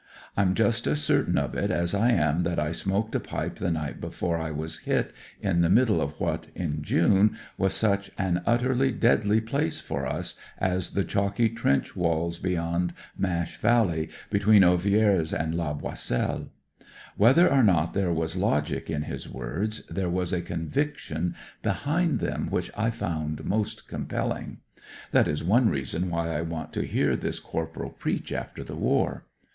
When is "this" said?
27.15-27.37